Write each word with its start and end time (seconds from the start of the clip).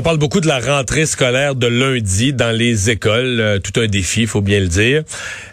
On 0.00 0.02
parle 0.02 0.16
beaucoup 0.16 0.40
de 0.40 0.46
la 0.46 0.60
rentrée 0.60 1.04
scolaire 1.04 1.54
de 1.54 1.66
lundi 1.66 2.32
dans 2.32 2.56
les 2.56 2.88
écoles, 2.88 3.38
euh, 3.38 3.58
tout 3.58 3.78
un 3.78 3.86
défi, 3.86 4.26
faut 4.26 4.40
bien 4.40 4.58
le 4.58 4.66
dire. 4.66 5.02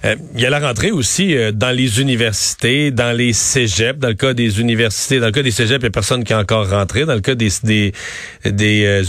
Euh, 0.05 0.15
il 0.35 0.39
y 0.39 0.45
a 0.45 0.49
la 0.49 0.61
rentrée 0.61 0.91
aussi 0.91 1.35
euh, 1.35 1.51
dans 1.51 1.71
les 1.71 1.99
universités, 1.99 2.91
dans 2.91 3.11
les 3.11 3.33
cégeps. 3.33 3.99
Dans 3.99 4.07
le 4.07 4.13
cas 4.13 4.33
des 4.33 4.61
universités, 4.61 5.19
dans 5.19 5.25
le 5.25 5.33
cas 5.33 5.43
des 5.43 5.52
cégeps, 5.52 5.79
il 5.81 5.83
n'y 5.83 5.88
a 5.88 5.89
personne 5.89 6.23
qui 6.23 6.31
est 6.31 6.38
encore 6.38 6.69
rentré. 6.69 7.03
Dans 7.03 7.15
le 7.15 7.19
cas 7.19 7.35
des 7.35 7.91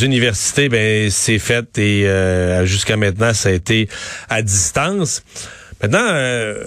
universités, 0.03 0.69
ben 0.69 1.09
c'est 1.09 1.39
fait 1.39 1.79
et 1.79 2.09
jusqu'à 2.65 2.97
maintenant 2.97 3.33
ça 3.33 3.51
a 3.51 3.53
été 3.53 3.89
à 4.29 4.43
distance. 4.43 5.23
Maintenant, 5.81 6.05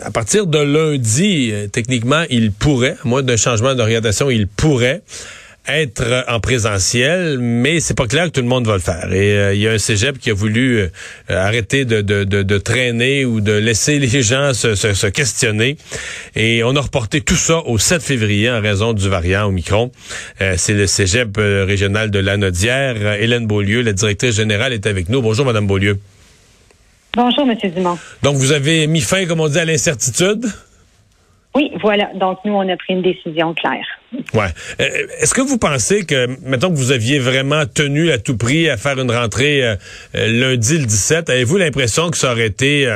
à 0.02 0.12
partir 0.12 0.48
de 0.48 0.60
lundi, 0.60 1.52
techniquement, 1.74 2.24
il 2.30 2.54
pourrait, 2.54 2.96
à 3.04 3.06
moins 3.06 3.22
d'un 3.22 3.36
changement 3.36 3.76
d'orientation, 3.76 4.30
il 4.30 4.48
pourrait 4.48 5.02
être 5.68 6.26
en 6.28 6.40
présentiel, 6.40 7.38
mais 7.40 7.80
c'est 7.80 7.96
pas 7.96 8.08
clair 8.08 8.26
que 8.26 8.32
tout 8.32 8.42
le 8.42 8.48
monde 8.48 8.66
va 8.66 8.74
le 8.74 8.80
faire. 8.80 9.14
Et 9.14 9.38
euh, 9.38 9.54
il 9.54 9.62
y 9.62 9.68
a 9.68 9.72
un 9.72 9.78
cégep 9.78 10.18
qui 10.18 10.32
a 10.32 10.34
voulu 10.34 10.80
euh, 10.80 10.90
arrêter 11.30 11.86
de, 11.86 12.02
de, 12.02 12.24
de, 12.24 12.58
traîner 12.58 13.26
ou 13.26 13.42
de 13.42 13.54
laisser 13.54 14.00
les 14.00 14.22
gens 14.24 14.54
se, 14.54 14.76
se, 14.76 15.08
questionner. 15.08 15.78
Et 16.36 16.64
on 16.64 16.76
a 16.76 16.82
reporté 16.82 17.22
tout 17.22 17.36
ça 17.36 17.60
au 17.60 17.78
7 17.78 18.02
février 18.02 18.50
en 18.50 18.60
raison 18.60 18.94
du 18.94 19.08
variant 19.08 19.46
Omicron. 19.46 19.92
Euh, 20.42 20.56
c'est 20.58 20.74
le 20.74 20.88
cégep 20.88 21.38
régional 21.38 22.10
de 22.10 22.20
Lanaudière. 22.20 23.14
Hélène 23.14 23.46
Beaulieu, 23.46 23.82
la 23.82 23.94
directrice 23.94 24.36
générale, 24.36 24.74
est 24.74 24.88
avec 24.88 25.10
nous. 25.10 25.22
Bonjour, 25.22 25.46
Madame 25.46 25.68
Beaulieu. 25.68 26.00
Bonjour, 27.16 27.46
Monsieur 27.46 27.70
Dumont. 27.70 27.98
Donc, 28.24 28.38
vous 28.38 28.52
avez 28.52 28.88
mis 28.88 29.02
fin, 29.02 29.26
comme 29.26 29.42
on 29.42 29.48
dit, 29.48 29.60
à 29.60 29.66
l'incertitude? 29.66 30.46
Oui, 31.54 31.72
voilà. 31.82 32.10
Donc, 32.16 32.40
nous, 32.46 32.54
on 32.54 32.68
a 32.68 32.78
pris 32.78 32.94
une 32.94 33.02
décision 33.02 33.54
claire. 33.54 33.86
Ouais. 34.34 34.48
Euh, 34.80 35.08
est-ce 35.20 35.34
que 35.34 35.42
vous 35.42 35.58
pensez 35.58 36.06
que, 36.06 36.28
mettons 36.44 36.70
que 36.70 36.76
vous 36.76 36.92
aviez 36.92 37.20
vraiment 37.20 37.66
tenu 37.66 38.12
à 38.12 38.18
tout 38.18 38.38
prix 38.38 38.70
à 38.70 38.78
faire 38.78 39.00
une 39.00 39.12
rentrée 39.12 39.64
euh, 39.64 39.76
euh, 40.16 40.28
lundi 40.28 40.78
le 40.78 40.86
17, 40.86 41.30
avez-vous 41.30 41.58
l'impression 41.58 42.10
que 42.12 42.18
ça 42.18 42.32
aurait 42.32 42.48
été 42.48 42.88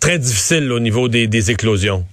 très 0.00 0.18
difficile 0.18 0.70
au 0.72 0.80
niveau 0.80 1.08
des, 1.08 1.50
éclosions? 1.50 2.04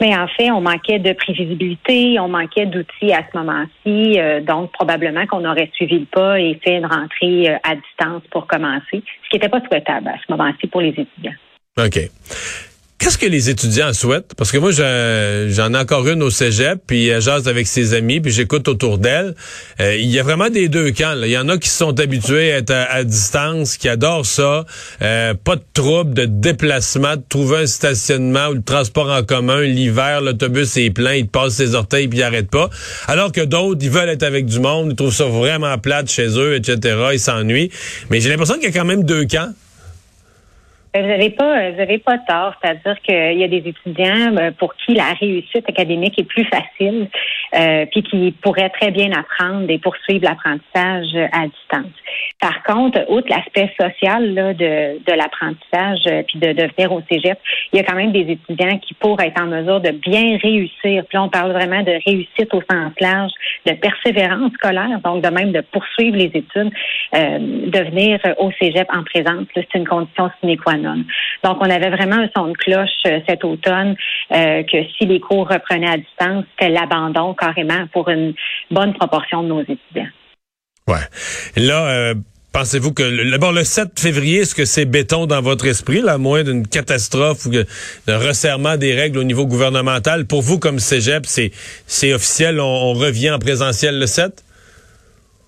Mais 0.00 0.14
en 0.16 0.28
fait, 0.28 0.52
on 0.52 0.60
manquait 0.60 1.00
de 1.00 1.12
prévisibilité, 1.12 2.20
on 2.20 2.28
manquait 2.28 2.66
d'outils 2.66 3.12
à 3.12 3.24
ce 3.32 3.36
moment-ci, 3.36 4.18
donc 4.46 4.70
probablement 4.72 5.26
qu'on 5.26 5.44
aurait 5.44 5.70
suivi 5.74 5.98
le 6.00 6.06
pas 6.06 6.38
et 6.38 6.58
fait 6.62 6.76
une 6.76 6.86
rentrée 6.86 7.48
à 7.64 7.74
distance 7.74 8.22
pour 8.30 8.46
commencer, 8.46 8.82
ce 8.92 9.28
qui 9.28 9.36
n'était 9.36 9.48
pas 9.48 9.60
souhaitable 9.66 10.08
à 10.08 10.16
ce 10.24 10.32
moment-ci 10.32 10.68
pour 10.68 10.80
les 10.80 10.90
étudiants. 10.90 11.34
OK. 11.78 11.98
Qu'est-ce 12.98 13.16
que 13.16 13.26
les 13.26 13.48
étudiants 13.48 13.92
souhaitent? 13.92 14.34
Parce 14.36 14.50
que 14.50 14.58
moi, 14.58 14.72
j'en 14.72 15.72
ai 15.72 15.78
encore 15.78 16.08
une 16.08 16.20
au 16.20 16.30
cégep, 16.30 16.80
puis 16.84 17.06
elle 17.06 17.22
jase 17.22 17.46
avec 17.46 17.68
ses 17.68 17.94
amis, 17.94 18.20
puis 18.20 18.32
j'écoute 18.32 18.66
autour 18.66 18.98
d'elle. 18.98 19.36
Euh, 19.80 19.94
il 19.96 20.08
y 20.08 20.18
a 20.18 20.24
vraiment 20.24 20.50
des 20.50 20.68
deux 20.68 20.90
camps. 20.90 21.14
Il 21.22 21.30
y 21.30 21.38
en 21.38 21.48
a 21.48 21.58
qui 21.58 21.68
sont 21.68 21.98
habitués 22.00 22.52
à 22.52 22.56
être 22.56 22.72
à, 22.72 23.04
distance, 23.04 23.76
qui 23.76 23.88
adorent 23.88 24.26
ça. 24.26 24.66
Euh, 25.00 25.34
pas 25.34 25.54
de 25.54 25.62
trouble, 25.74 26.12
de 26.12 26.24
déplacement, 26.24 27.14
de 27.14 27.22
trouver 27.28 27.58
un 27.58 27.66
stationnement 27.66 28.48
ou 28.48 28.54
de 28.54 28.64
transport 28.64 29.10
en 29.10 29.22
commun. 29.22 29.60
L'hiver, 29.60 30.20
l'autobus 30.20 30.76
est 30.76 30.90
plein, 30.90 31.14
il 31.14 31.26
te 31.26 31.30
passe 31.30 31.54
ses 31.54 31.76
orteils, 31.76 32.08
puis 32.08 32.18
il 32.18 32.22
arrête 32.24 32.50
pas. 32.50 32.68
Alors 33.06 33.30
que 33.30 33.42
d'autres, 33.42 33.78
ils 33.80 33.90
veulent 33.90 34.08
être 34.08 34.24
avec 34.24 34.46
du 34.46 34.58
monde, 34.58 34.88
ils 34.90 34.96
trouvent 34.96 35.14
ça 35.14 35.26
vraiment 35.26 35.78
plate 35.78 36.10
chez 36.10 36.26
eux, 36.36 36.56
etc. 36.56 36.96
Ils 37.12 37.20
s'ennuient. 37.20 37.70
Mais 38.10 38.20
j'ai 38.20 38.28
l'impression 38.28 38.54
qu'il 38.54 38.64
y 38.64 38.66
a 38.66 38.72
quand 38.72 38.84
même 38.84 39.04
deux 39.04 39.24
camps. 39.24 39.52
Euh, 40.98 41.02
vous 41.02 41.08
n'avez 41.08 41.30
pas, 41.30 41.70
vous 41.70 41.80
avez 41.80 41.98
pas 41.98 42.18
tort. 42.18 42.54
C'est-à-dire 42.60 43.00
qu'il 43.02 43.38
y 43.38 43.44
a 43.44 43.48
des 43.48 43.68
étudiants 43.68 44.36
euh, 44.36 44.50
pour 44.52 44.74
qui 44.76 44.94
la 44.94 45.12
réussite 45.20 45.68
académique 45.68 46.18
est 46.18 46.24
plus 46.24 46.44
facile, 46.44 47.08
euh, 47.54 47.86
puis 47.90 48.02
qui 48.02 48.32
pourraient 48.42 48.70
très 48.70 48.90
bien 48.90 49.10
apprendre 49.12 49.68
et 49.68 49.78
poursuivre 49.78 50.24
l'apprentissage 50.24 51.14
à 51.32 51.46
distance. 51.46 51.92
Par 52.40 52.62
contre, 52.62 53.04
outre 53.08 53.28
l'aspect 53.28 53.72
social 53.80 54.34
là, 54.34 54.54
de, 54.54 54.98
de 55.04 55.12
l'apprentissage 55.12 56.00
euh, 56.06 56.22
puis 56.26 56.38
de, 56.38 56.52
de 56.52 56.68
venir 56.76 56.92
au 56.92 57.02
cégep, 57.10 57.38
il 57.72 57.78
y 57.78 57.80
a 57.80 57.84
quand 57.84 57.96
même 57.96 58.12
des 58.12 58.32
étudiants 58.32 58.78
qui 58.78 58.94
pourraient 58.94 59.28
être 59.28 59.42
en 59.42 59.46
mesure 59.46 59.80
de 59.80 59.90
bien 59.90 60.38
réussir. 60.42 61.04
Puis 61.04 61.14
là, 61.14 61.24
on 61.24 61.28
parle 61.28 61.52
vraiment 61.52 61.82
de 61.82 61.98
réussite 62.06 62.52
au 62.52 62.62
sens 62.70 62.92
large, 63.00 63.32
de 63.66 63.72
persévérance 63.72 64.52
scolaire, 64.54 65.00
donc 65.04 65.22
de 65.22 65.28
même 65.28 65.52
de 65.52 65.60
poursuivre 65.60 66.16
les 66.16 66.30
études, 66.34 66.72
euh, 67.14 67.38
de 67.38 67.90
venir 67.90 68.20
au 68.38 68.50
cégep 68.52 68.88
en 68.92 69.02
présence. 69.02 69.46
C'est 69.54 69.74
une 69.74 69.86
condition 69.86 70.30
sine 70.40 70.56
qua 70.56 70.74
non. 70.76 70.87
Donc, 71.44 71.58
on 71.60 71.70
avait 71.70 71.90
vraiment 71.90 72.16
un 72.16 72.28
son 72.36 72.48
de 72.48 72.52
cloche 72.52 72.88
euh, 73.06 73.20
cet 73.28 73.44
automne 73.44 73.94
euh, 74.32 74.62
que 74.64 74.84
si 74.96 75.06
les 75.06 75.20
cours 75.20 75.48
reprenaient 75.48 75.90
à 75.90 75.96
distance, 75.96 76.44
c'était 76.50 76.70
l'abandon 76.70 77.34
carrément 77.34 77.86
pour 77.92 78.08
une 78.08 78.34
bonne 78.70 78.94
proportion 78.94 79.42
de 79.42 79.48
nos 79.48 79.60
étudiants. 79.60 80.10
Ouais. 80.86 80.96
Là, 81.56 81.86
euh, 81.86 82.14
pensez-vous 82.52 82.92
que 82.92 83.02
le, 83.02 83.24
le 83.24 83.64
7 83.64 84.00
février, 84.00 84.40
est-ce 84.40 84.54
que 84.54 84.64
c'est 84.64 84.86
béton 84.86 85.26
dans 85.26 85.42
votre 85.42 85.66
esprit, 85.66 86.00
là, 86.00 86.14
à 86.14 86.18
moins 86.18 86.42
d'une 86.42 86.66
catastrophe 86.66 87.46
ou 87.46 87.50
d'un 87.50 88.18
resserrement 88.18 88.76
des 88.76 88.94
règles 88.94 89.18
au 89.18 89.24
niveau 89.24 89.46
gouvernemental? 89.46 90.26
Pour 90.26 90.42
vous, 90.42 90.58
comme 90.58 90.78
Cégep, 90.78 91.26
c'est, 91.26 91.50
c'est 91.86 92.12
officiel, 92.12 92.60
on 92.60 92.94
revient 92.94 93.30
en 93.30 93.38
présentiel 93.38 93.98
le 93.98 94.06
7? 94.06 94.44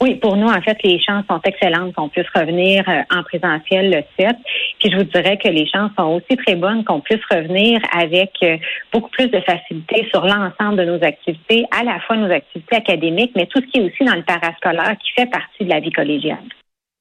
Oui, 0.03 0.15
pour 0.15 0.35
nous, 0.37 0.47
en 0.47 0.63
fait, 0.63 0.79
les 0.83 0.99
chances 0.99 1.27
sont 1.29 1.41
excellentes 1.45 1.95
qu'on 1.95 2.09
puisse 2.09 2.29
revenir 2.35 2.85
en 3.11 3.23
présentiel 3.23 3.91
le 3.91 4.03
7. 4.19 4.35
Puis 4.81 4.91
je 4.91 4.97
vous 4.97 5.05
dirais 5.05 5.37
que 5.37 5.49
les 5.49 5.69
chances 5.69 5.91
sont 5.97 6.21
aussi 6.21 6.37
très 6.45 6.57
bonnes 6.57 6.85
qu'on 6.85 7.01
puisse 7.01 7.21
revenir 7.31 7.81
avec 7.97 8.33
euh, 8.43 8.57
beaucoup 8.93 9.11
plus 9.11 9.29
de 9.29 9.41
facilité 9.41 10.09
sur 10.11 10.25
l'ensemble 10.25 10.77
de 10.79 10.85
nos 10.85 11.05
activités, 11.05 11.65
à 11.71 11.85
la 11.85 12.01
fois 12.01 12.17
nos 12.17 12.33
activités 12.33 12.77
académiques, 12.77 13.33
mais 13.37 13.47
tout 13.47 13.61
ce 13.61 13.67
qui 13.67 13.79
est 13.79 13.83
aussi 13.83 14.05
dans 14.05 14.17
le 14.17 14.23
parascolaire 14.23 14.97
qui 15.05 15.13
fait 15.13 15.31
partie 15.31 15.65
de 15.65 15.69
la 15.69 15.81
vie 15.81 15.93
collégiale. 15.93 16.39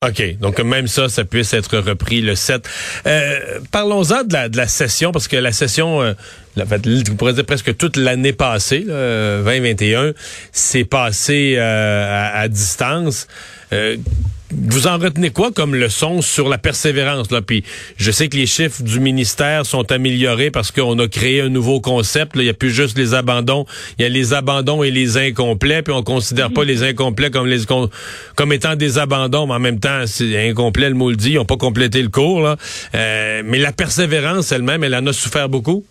OK. 0.07 0.37
Donc, 0.39 0.59
même 0.61 0.87
ça, 0.87 1.09
ça 1.09 1.25
puisse 1.25 1.53
être 1.53 1.77
repris 1.77 2.21
le 2.21 2.33
7. 2.33 2.69
Euh, 3.05 3.59
Parlons-en 3.69 4.23
de 4.23 4.31
la, 4.31 4.47
de 4.47 4.55
la 4.55 4.67
session, 4.67 5.11
parce 5.11 5.27
que 5.27 5.35
la 5.35 5.51
session, 5.51 6.01
euh, 6.01 6.13
vous 6.55 7.15
pourrez 7.15 7.33
dire 7.33 7.45
presque 7.45 7.75
toute 7.75 7.97
l'année 7.97 8.31
passée, 8.31 8.85
là, 8.87 9.41
2021, 9.43 10.13
s'est 10.53 10.85
passée 10.85 11.55
euh, 11.57 12.31
à, 12.33 12.39
à, 12.39 12.47
distance. 12.47 13.27
Vous 14.51 14.87
en 14.87 14.97
retenez 14.97 15.29
quoi 15.29 15.51
comme 15.51 15.75
leçon 15.75 16.23
sur 16.23 16.49
la 16.49 16.57
persévérance 16.57 17.29
là? 17.29 17.41
Puis 17.41 17.63
je 17.97 18.09
sais 18.09 18.29
que 18.29 18.35
les 18.35 18.47
chiffres 18.47 18.81
du 18.81 18.99
ministère 18.99 19.63
sont 19.65 19.91
améliorés 19.91 20.49
parce 20.49 20.71
qu'on 20.71 20.97
a 20.97 21.07
créé 21.07 21.41
un 21.41 21.49
nouveau 21.49 21.81
concept. 21.81 22.31
Il 22.35 22.41
n'y 22.41 22.49
a 22.49 22.55
plus 22.55 22.71
juste 22.71 22.97
les 22.97 23.13
abandons, 23.13 23.65
il 23.99 24.03
y 24.03 24.05
a 24.05 24.09
les 24.09 24.33
abandons 24.33 24.83
et 24.83 24.89
les 24.89 25.17
incomplets. 25.17 25.83
Puis 25.83 25.93
on 25.93 26.01
considère 26.01 26.51
pas 26.51 26.63
les 26.63 26.81
incomplets 26.81 27.29
comme 27.29 27.45
les 27.45 27.59
comme 28.35 28.53
étant 28.53 28.75
des 28.75 28.97
abandons, 28.97 29.45
mais 29.45 29.53
en 29.53 29.59
même 29.59 29.79
temps 29.79 30.05
c'est 30.07 30.49
incomplet 30.49 30.89
le 30.89 30.95
mot 30.95 31.11
le 31.11 31.15
dit. 31.15 31.31
Ils 31.31 31.35
n'ont 31.35 31.45
pas 31.45 31.57
complété 31.57 32.01
le 32.01 32.09
cours. 32.09 32.41
Là. 32.41 32.57
Euh, 32.95 33.43
mais 33.45 33.59
la 33.59 33.71
persévérance 33.71 34.51
elle-même, 34.51 34.83
elle 34.83 34.95
en 34.95 35.05
a 35.05 35.13
souffert 35.13 35.47
beaucoup? 35.47 35.85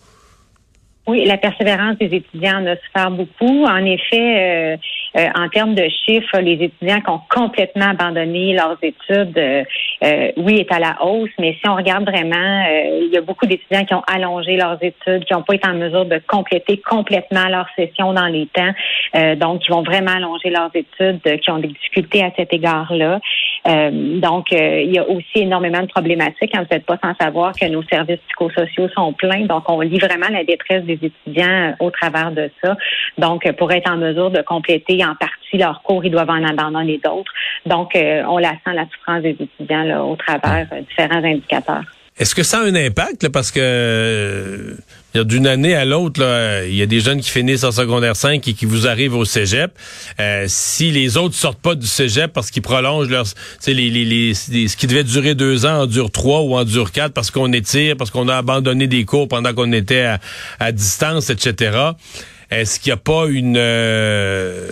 Oui, 1.09 1.25
la 1.25 1.39
persévérance 1.39 1.97
des 1.97 2.15
étudiants 2.15 2.59
en 2.59 2.67
a 2.67 2.77
souffert 2.77 3.11
beaucoup. 3.11 3.65
En 3.65 3.83
effet, 3.87 4.77
euh, 4.77 4.77
euh, 5.17 5.29
en 5.35 5.49
termes 5.49 5.75
de 5.75 5.89
chiffres, 6.05 6.39
les 6.39 6.63
étudiants 6.63 7.01
qui 7.01 7.09
ont 7.09 7.23
complètement 7.31 7.87
abandonné 7.87 8.53
leurs 8.53 8.77
études, 8.83 9.39
euh, 9.39 10.33
oui, 10.37 10.59
est 10.59 10.71
à 10.71 10.79
la 10.79 11.03
hausse. 11.03 11.31
Mais 11.39 11.57
si 11.63 11.67
on 11.67 11.77
regarde 11.77 12.05
vraiment, 12.05 12.67
il 13.01 13.09
y 13.11 13.17
a 13.17 13.23
beaucoup 13.23 13.47
d'étudiants 13.47 13.87
qui 13.87 13.95
ont 13.95 14.03
allongé 14.07 14.57
leurs 14.57 14.77
études, 14.83 15.25
qui 15.25 15.33
n'ont 15.33 15.41
pas 15.41 15.55
été 15.55 15.67
en 15.67 15.75
mesure 15.75 16.05
de 16.05 16.21
compléter 16.29 16.77
complètement 16.77 17.49
leur 17.49 17.69
session 17.75 18.13
dans 18.13 18.27
les 18.27 18.47
temps, 18.47 18.75
donc 19.37 19.63
qui 19.63 19.71
vont 19.71 19.83
vraiment 19.83 20.13
allonger 20.13 20.51
leurs 20.51 20.71
études, 20.75 21.23
qui 21.41 21.51
ont 21.51 21.59
des 21.59 21.69
difficultés 21.69 22.23
à 22.23 22.33
cet 22.37 22.53
égard-là. 22.53 23.19
Donc, 23.69 24.47
il 24.53 24.91
y 24.93 24.99
a 24.99 25.09
aussi 25.09 25.41
énormément 25.41 25.83
de 25.83 25.87
problématiques. 25.87 26.55
Hein, 26.55 26.65
vous 26.69 26.75
n'êtes 26.75 26.87
pas 26.87 26.99
sans 27.03 27.15
savoir 27.21 27.53
que 27.53 27.67
nos 27.67 27.83
services 27.85 28.21
psychosociaux 28.29 28.89
sont 28.95 29.13
pleins. 29.13 29.47
Donc, 29.47 29.69
on 29.69 29.81
lit 29.81 29.99
vraiment 29.99 30.29
la 30.31 30.45
détresse 30.45 30.85
des 30.85 30.99
étudiants 31.03 31.75
au 31.81 31.91
travers 31.91 32.33
de 32.33 32.51
ça. 32.63 32.77
Donc, 33.19 33.51
pour 33.57 33.71
être 33.73 33.91
en 33.91 33.97
mesure 33.97 34.31
de 34.31 34.43
compléter 34.43 35.05
en 35.05 35.15
partie 35.15 35.59
leurs 35.59 35.83
cours, 35.83 36.05
ils 36.05 36.11
doivent 36.11 36.31
en 36.31 36.45
abandonner 36.45 37.01
d'autres. 37.03 37.33
Donc, 37.67 37.95
euh, 37.97 38.23
on 38.29 38.39
la 38.39 38.51
sent, 38.51 38.75
la 38.75 38.87
souffrance 38.87 39.23
des 39.23 39.37
étudiants 39.39 39.85
là, 39.85 40.05
au 40.05 40.17
travers 40.17 40.67
euh, 40.73 40.81
différents 40.81 41.25
indicateurs. 41.25 41.83
Est-ce 42.19 42.35
que 42.35 42.43
ça 42.43 42.59
a 42.59 42.63
un 42.63 42.75
impact? 42.75 43.29
parce 43.29 43.51
que 43.53 44.77
d'une 45.15 45.47
année 45.47 45.75
à 45.75 45.85
l'autre, 45.85 46.23
il 46.69 46.75
y 46.75 46.83
a 46.83 46.87
des 46.87 47.01
jeunes 47.01 47.21
qui 47.21 47.31
finissent 47.31 47.65
en 47.65 47.73
secondaire 47.73 48.15
5 48.15 48.47
et 48.47 48.53
qui 48.53 48.67
vous 48.67 48.87
arrivent 48.87 49.15
au 49.15 49.25
cégep. 49.25 49.73
Euh, 50.21 50.45
si 50.49 50.91
les 50.91 51.17
autres 51.17 51.35
sortent 51.35 51.61
pas 51.61 51.75
du 51.75 51.87
cégep 51.87 52.33
parce 52.33 52.51
qu'ils 52.51 52.63
prolongent 52.63 53.09
leur, 53.09 53.25
les, 53.67 53.75
les, 53.75 54.05
les, 54.05 54.35
ce 54.35 54.77
qui 54.77 54.87
devait 54.87 55.05
durer 55.05 55.35
deux 55.35 55.65
ans 55.67 55.83
en 55.83 55.87
dure 55.87 56.11
trois 56.11 56.43
ou 56.43 56.57
en 56.57 56.65
dure 56.65 56.93
quatre 56.93 57.13
parce 57.13 57.31
qu'on 57.31 57.53
étire, 57.53 57.97
parce 57.97 58.11
qu'on 58.11 58.29
a 58.29 58.37
abandonné 58.37 58.87
des 58.87 59.05
cours 59.05 59.29
pendant 59.29 59.55
qu'on 59.55 59.73
était 59.73 60.15
à, 60.61 60.73
distance, 60.73 61.31
etc. 61.31 61.77
Est-ce 62.51 62.81
qu'il 62.81 62.91
n'y 62.91 62.95
a 62.95 62.99
pas 62.99 63.27
une, 63.27 63.57
euh, 63.59 64.71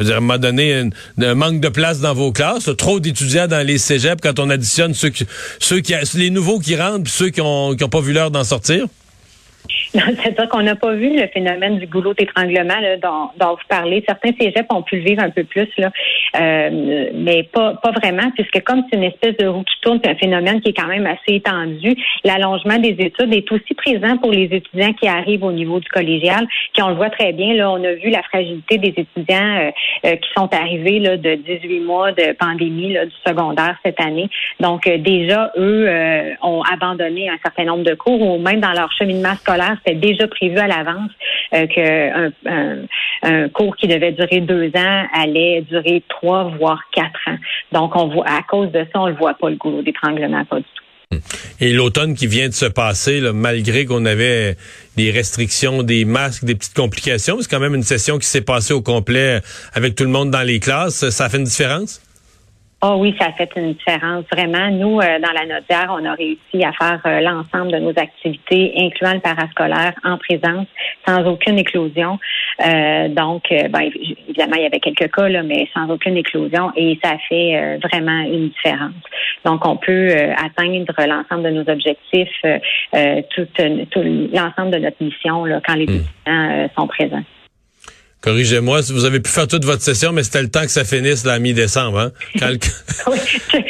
dire, 0.00 0.14
à 0.14 0.16
un 0.18 0.20
moment 0.20 0.38
donné, 0.38 0.88
un 1.20 1.34
manque 1.34 1.60
de 1.60 1.68
place 1.68 2.00
dans 2.00 2.14
vos 2.14 2.32
classes, 2.32 2.70
trop 2.78 3.00
d'étudiants 3.00 3.46
dans 3.46 3.66
les 3.66 3.78
cégeps 3.78 4.20
quand 4.22 4.38
on 4.38 4.48
additionne 4.48 4.94
ceux 4.94 5.10
qui, 5.10 5.26
ceux 5.58 5.80
qui, 5.80 5.94
les 6.14 6.30
nouveaux 6.30 6.58
qui 6.58 6.76
rentrent, 6.76 7.04
puis 7.04 7.12
ceux 7.12 7.30
qui 7.30 7.42
ont, 7.42 7.74
qui 7.74 7.84
ont 7.84 7.90
pas 7.90 8.00
vu 8.00 8.12
l'heure 8.12 8.30
d'en 8.30 8.44
sortir? 8.44 8.86
C'est-à-dire 10.22 10.48
qu'on 10.48 10.62
n'a 10.62 10.74
pas 10.74 10.92
vu 10.92 11.16
le 11.16 11.28
phénomène 11.28 11.78
du 11.78 11.86
goulot 11.86 12.14
d'étranglement 12.14 12.74
dont, 13.00 13.30
dont, 13.38 13.52
vous 13.52 13.68
parlez. 13.68 14.02
Certains 14.06 14.30
cégeps 14.40 14.66
ont 14.70 14.82
pu 14.82 14.96
le 14.96 15.02
vivre 15.04 15.22
un 15.22 15.30
peu 15.30 15.44
plus, 15.44 15.68
là, 15.78 15.92
euh, 16.36 17.10
mais 17.14 17.44
pas, 17.44 17.74
pas 17.74 17.92
vraiment, 17.92 18.28
puisque 18.34 18.60
comme 18.64 18.82
c'est 18.90 18.96
une 18.96 19.04
espèce 19.04 19.36
de 19.36 19.46
roue 19.46 19.62
qui 19.62 19.80
tourne, 19.82 20.00
c'est 20.02 20.10
un 20.10 20.16
phénomène 20.16 20.60
qui 20.60 20.70
est 20.70 20.72
quand 20.72 20.88
même 20.88 21.06
assez 21.06 21.36
étendu. 21.36 21.94
L'allongement 22.24 22.78
des 22.78 22.96
études 22.98 23.32
est 23.32 23.50
aussi 23.52 23.74
présent 23.74 24.16
pour 24.16 24.32
les 24.32 24.48
étudiants 24.50 24.92
qui 24.94 25.06
arrivent 25.06 25.44
au 25.44 25.52
niveau 25.52 25.78
du 25.78 25.88
collégial, 25.88 26.44
qui 26.72 26.82
on 26.82 26.88
le 26.88 26.96
voit 26.96 27.10
très 27.10 27.32
bien. 27.32 27.54
Là, 27.54 27.70
on 27.70 27.84
a 27.84 27.92
vu 27.92 28.10
la 28.10 28.22
fragilité 28.24 28.78
des 28.78 28.94
étudiants 28.96 29.56
euh, 29.58 29.70
euh, 30.06 30.16
qui 30.16 30.28
sont 30.36 30.52
arrivés 30.52 30.98
là, 30.98 31.16
de 31.16 31.36
18 31.36 31.80
mois 31.80 32.10
de 32.10 32.32
pandémie 32.32 32.94
là, 32.94 33.06
du 33.06 33.14
secondaire 33.24 33.76
cette 33.84 34.00
année. 34.00 34.28
Donc 34.58 34.88
déjà, 34.88 35.52
eux 35.56 35.88
ont 36.42 36.62
abandonné 36.62 37.28
un 37.28 37.38
certain 37.44 37.64
nombre 37.64 37.84
de 37.84 37.94
cours 37.94 38.20
ou 38.20 38.38
même 38.38 38.60
dans 38.60 38.72
leur 38.72 38.90
cheminement 38.92 39.34
scolaire 39.36 39.76
c'était 39.84 39.98
déjà 39.98 40.28
prévu 40.28 40.56
à 40.58 40.66
l'avance 40.66 41.10
euh, 41.54 41.66
qu'un 41.66 42.32
un, 43.22 43.48
cours 43.48 43.76
qui 43.76 43.86
devait 43.86 44.12
durer 44.12 44.40
deux 44.40 44.70
ans 44.76 45.06
allait 45.14 45.62
durer 45.62 46.02
trois, 46.08 46.44
voire 46.58 46.80
quatre 46.92 47.20
ans. 47.26 47.38
Donc, 47.72 47.96
on 47.96 48.08
voit, 48.08 48.26
à 48.26 48.42
cause 48.42 48.70
de 48.72 48.86
ça, 48.92 49.00
on 49.00 49.06
le 49.08 49.14
voit 49.14 49.34
pas, 49.34 49.50
le 49.50 49.56
goulot 49.56 49.82
d'étranglement, 49.82 50.44
pas 50.44 50.56
du 50.56 50.62
tout. 50.62 50.84
Et 51.60 51.72
l'automne 51.72 52.14
qui 52.14 52.26
vient 52.26 52.48
de 52.48 52.54
se 52.54 52.66
passer, 52.66 53.20
malgré 53.32 53.84
qu'on 53.84 54.04
avait 54.04 54.56
des 54.96 55.10
restrictions, 55.10 55.82
des 55.82 56.04
masques, 56.04 56.44
des 56.44 56.54
petites 56.54 56.74
complications, 56.74 57.36
c'est 57.40 57.50
quand 57.50 57.60
même 57.60 57.74
une 57.74 57.82
session 57.82 58.18
qui 58.18 58.26
s'est 58.26 58.40
passée 58.40 58.74
au 58.74 58.82
complet 58.82 59.40
avec 59.74 59.94
tout 59.94 60.04
le 60.04 60.10
monde 60.10 60.30
dans 60.30 60.42
les 60.42 60.60
classes. 60.60 61.08
Ça 61.10 61.28
fait 61.28 61.38
une 61.38 61.44
différence? 61.44 62.00
Oh 62.86 62.96
oui, 62.98 63.14
ça 63.18 63.28
a 63.28 63.32
fait 63.32 63.48
une 63.56 63.72
différence. 63.72 64.26
Vraiment, 64.30 64.70
nous, 64.70 65.00
euh, 65.00 65.18
dans 65.18 65.32
la 65.32 65.46
Nodière, 65.46 65.86
on 65.98 66.04
a 66.04 66.12
réussi 66.12 66.62
à 66.62 66.70
faire 66.72 67.00
euh, 67.06 67.20
l'ensemble 67.20 67.72
de 67.72 67.78
nos 67.78 67.98
activités, 67.98 68.74
incluant 68.76 69.14
le 69.14 69.20
parascolaire, 69.20 69.94
en 70.04 70.18
présence, 70.18 70.66
sans 71.08 71.24
aucune 71.24 71.58
éclosion. 71.58 72.18
Euh, 72.62 73.08
donc, 73.08 73.44
ben, 73.48 73.90
évidemment, 74.28 74.56
il 74.56 74.64
y 74.64 74.66
avait 74.66 74.80
quelques 74.80 75.10
cas, 75.10 75.30
là, 75.30 75.42
mais 75.42 75.66
sans 75.72 75.88
aucune 75.88 76.18
éclosion, 76.18 76.72
et 76.76 76.98
ça 77.02 77.12
a 77.12 77.18
fait 77.26 77.78
vraiment 77.82 78.20
une 78.20 78.50
différence. 78.50 78.92
Donc, 79.46 79.66
on 79.66 79.78
peut 79.78 80.10
atteindre 80.36 80.92
l'ensemble 81.06 81.44
de 81.44 81.50
nos 81.50 81.70
objectifs, 81.70 82.42
tout, 83.34 83.46
tout 83.90 84.02
l'ensemble 84.32 84.72
de 84.72 84.78
notre 84.78 85.02
mission 85.02 85.46
là, 85.46 85.62
quand 85.66 85.74
les 85.74 85.86
hmm. 85.86 86.02
étudiants 86.26 86.68
sont 86.76 86.86
présents. 86.86 87.24
Corrigez-moi, 88.24 88.80
vous 88.90 89.04
avez 89.04 89.20
pu 89.20 89.30
faire 89.30 89.46
toute 89.46 89.66
votre 89.66 89.82
session, 89.82 90.10
mais 90.10 90.22
c'était 90.22 90.40
le 90.40 90.50
temps 90.50 90.62
que 90.62 90.70
ça 90.70 90.84
finisse 90.84 91.26
la 91.26 91.38
mi-décembre. 91.38 91.98
Hein? 91.98 92.12
oui, 92.40 93.18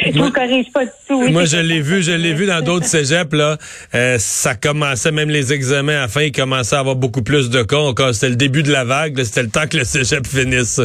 je 0.05 0.17
ne 0.17 0.29
corrige 0.29 0.71
pas 0.71 0.85
du 0.85 0.91
tout. 1.09 1.27
Moi, 1.27 1.43
je 1.43 1.57
l'ai 1.57 1.81
vu, 1.81 2.01
je 2.01 2.13
l'ai 2.13 2.31
vu 2.31 2.45
dans 2.45 2.61
d'autres 2.65 2.85
cégeps. 2.85 3.33
Là, 3.33 3.57
euh, 3.93 4.15
ça 4.17 4.55
commençait, 4.55 5.11
même 5.11 5.29
les 5.29 5.51
examens 5.51 5.97
à 5.97 6.01
la 6.03 6.07
fin, 6.07 6.21
ils 6.21 6.31
commençaient 6.31 6.77
à 6.77 6.79
avoir 6.79 6.95
beaucoup 6.95 7.21
plus 7.21 7.49
de 7.49 7.63
cas. 7.63 8.13
C'était 8.13 8.29
le 8.29 8.37
début 8.37 8.63
de 8.63 8.71
la 8.71 8.85
vague. 8.85 9.21
C'était 9.23 9.43
le 9.43 9.49
temps 9.49 9.67
que 9.69 9.75
le 9.75 9.83
cégep 9.83 10.25
finisse. 10.25 10.79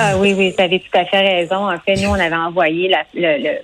Ah 0.00 0.16
oui, 0.16 0.34
oui, 0.36 0.52
vous 0.56 0.60
avez 0.60 0.80
tout 0.80 0.98
à 0.98 1.04
fait 1.04 1.20
raison. 1.20 1.70
En 1.70 1.78
fait, 1.78 1.94
nous, 1.94 2.08
on 2.08 2.14
avait 2.14 2.34
envoyé 2.34 2.88
la, 2.88 3.04
le, 3.14 3.58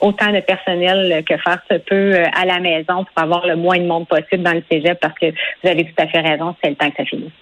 autant 0.00 0.32
de 0.32 0.38
personnel 0.38 1.24
que 1.28 1.36
faire 1.36 1.60
se 1.68 1.78
peut 1.78 2.14
euh, 2.14 2.26
à 2.32 2.46
la 2.46 2.60
maison 2.60 3.04
pour 3.04 3.24
avoir 3.24 3.44
le 3.44 3.56
moins 3.56 3.78
de 3.78 3.86
monde 3.86 4.06
possible 4.06 4.44
dans 4.44 4.54
le 4.54 4.62
cégep 4.70 5.00
parce 5.00 5.18
que 5.18 5.26
vous 5.64 5.68
avez 5.68 5.84
tout 5.84 6.00
à 6.00 6.06
fait 6.06 6.20
raison, 6.20 6.54
c'est 6.62 6.70
le 6.70 6.76
temps 6.76 6.90
que 6.90 6.96
ça 6.98 7.04
finisse. 7.04 7.32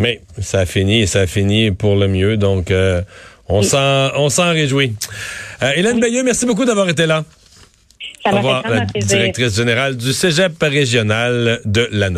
Mais 0.00 0.20
ça 0.40 0.60
a 0.60 0.66
fini 0.66 1.02
et 1.02 1.06
ça 1.06 1.20
a 1.20 1.26
fini 1.26 1.70
pour 1.70 1.94
le 1.94 2.08
mieux. 2.08 2.36
Donc, 2.36 2.70
euh, 2.70 3.02
on 3.48 3.62
s'en 3.62 4.10
on 4.16 4.28
s'en 4.30 4.50
réjouit. 4.50 4.94
Euh, 5.62 5.72
Hélène 5.76 6.00
Bayeux, 6.00 6.22
merci 6.22 6.46
beaucoup 6.46 6.64
d'avoir 6.64 6.88
été 6.88 7.06
là. 7.06 7.24
Ça 8.24 8.32
Au 8.32 8.36
revoir, 8.36 8.62
la 8.68 8.86
directrice 9.00 9.56
générale 9.56 9.96
du 9.96 10.12
Cégep 10.12 10.52
régional 10.60 11.60
de 11.64 11.88
la 11.92 12.10